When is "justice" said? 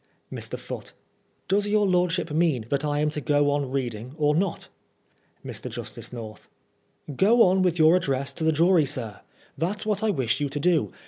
5.69-6.11